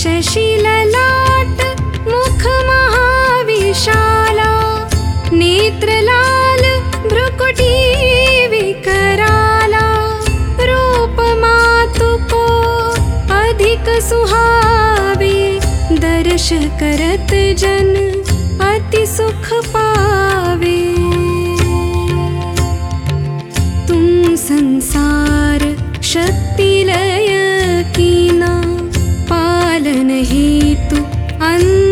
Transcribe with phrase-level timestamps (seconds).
[0.00, 0.66] शशील
[2.68, 4.52] महाविशाला
[5.32, 6.62] नेत्रलाल
[7.08, 7.74] भ्रुकुटी
[8.50, 9.84] विकराला
[10.56, 12.32] विकरा
[13.40, 15.34] अधिक सुहावे
[16.00, 16.48] दर्श
[16.80, 17.94] करत जन
[18.70, 20.78] अति सुख पावे।
[23.88, 25.60] तुम संसार
[26.12, 27.28] शक्ति लय
[27.96, 28.52] कीना
[29.30, 31.04] पालन हेतु
[31.50, 31.89] अन्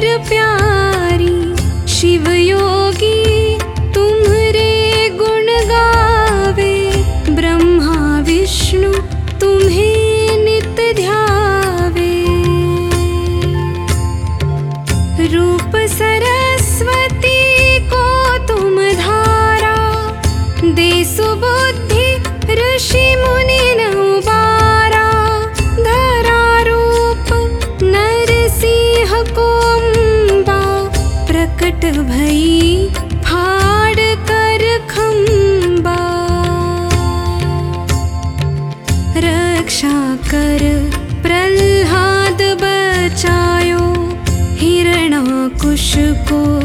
[0.00, 1.32] प्यारी
[1.94, 2.71] शिवयो
[40.16, 40.90] कर
[41.22, 43.84] प्रह्लाद बचायो
[44.54, 46.61] हिरणा कुश को।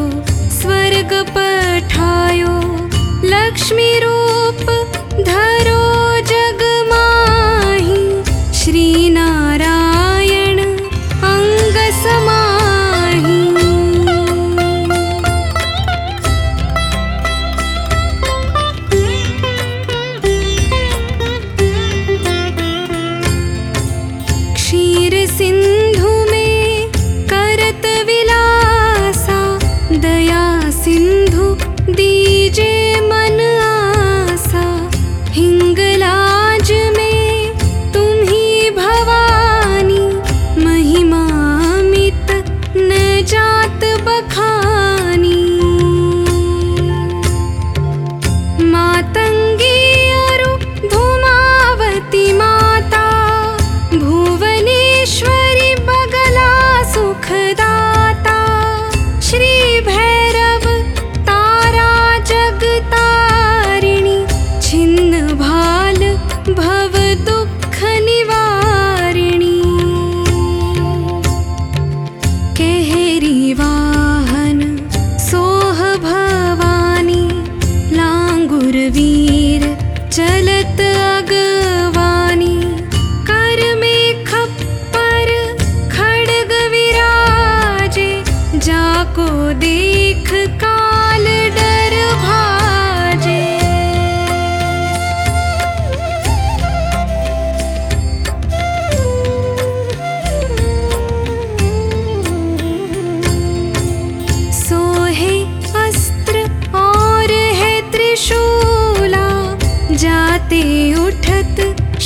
[81.17, 81.56] jaga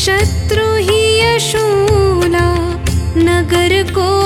[0.03, 2.47] शत्रु हि यशूला
[3.27, 4.20] नगर को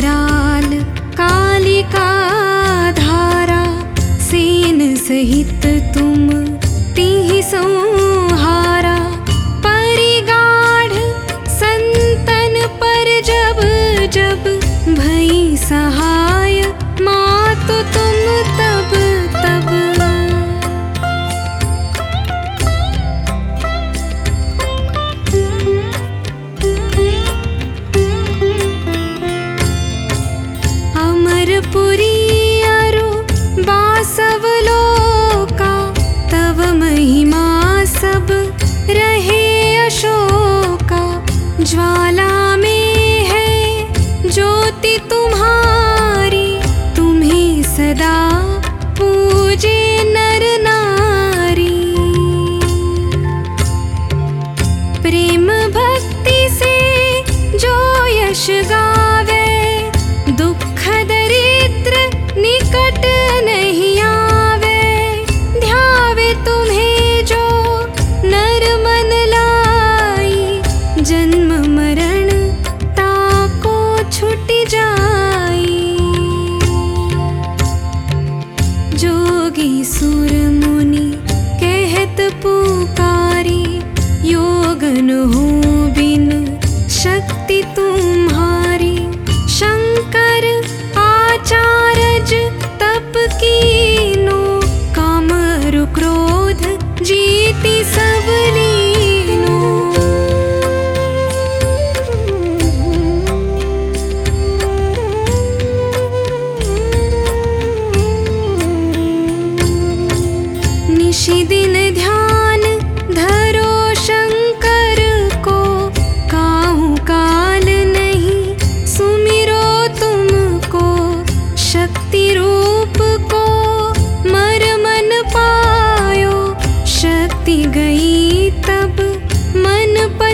[0.00, 0.82] ल
[1.18, 2.08] कालिका
[2.92, 3.62] धारा
[4.28, 6.41] सेन सहित तुम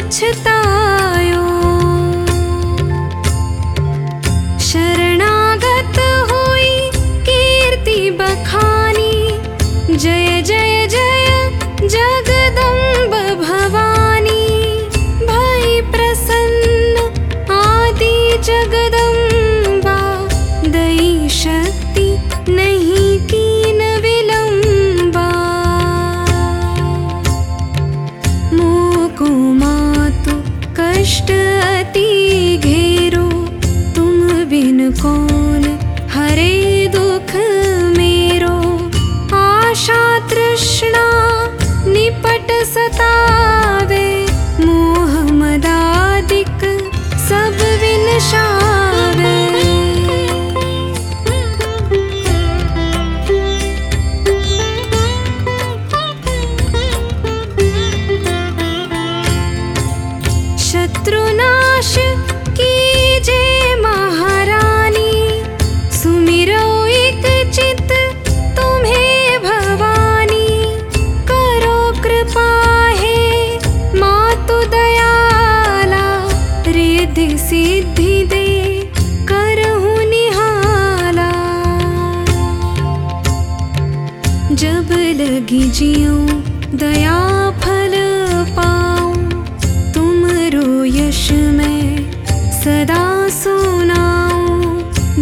[0.09, 0.58] 멈추다
[60.69, 61.95] शत्रुनाश
[62.59, 62.88] की
[77.69, 78.47] सिद्धि दे
[79.31, 81.33] करहु निहाला।
[84.63, 86.15] जब लगी जियो
[86.83, 87.19] दया
[87.65, 87.97] फल
[88.57, 89.13] पाऊं
[89.97, 90.63] पा
[90.97, 91.21] यश
[91.59, 91.75] मे
[92.63, 93.05] सदा
[93.41, 94.73] सुनाऊं।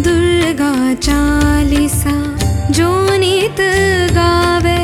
[0.07, 0.73] दुर्गा
[1.07, 2.17] चालीसा
[2.79, 2.89] जो
[3.25, 3.61] नित
[4.19, 4.81] गावे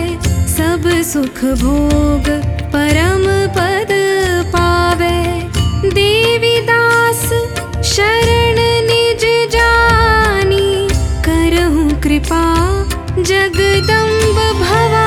[0.58, 2.30] सब सुख भोग
[2.76, 3.26] परम
[3.58, 3.93] पद
[13.18, 15.06] जगदम्ब भवा